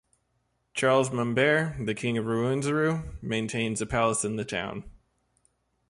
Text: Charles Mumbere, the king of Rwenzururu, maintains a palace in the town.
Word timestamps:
Charles 0.73 1.11
Mumbere, 1.11 1.77
the 1.85 1.93
king 1.93 2.17
of 2.17 2.25
Rwenzururu, 2.25 3.21
maintains 3.21 3.81
a 3.83 3.85
palace 3.85 4.25
in 4.25 4.35
the 4.35 4.43
town. 4.43 4.83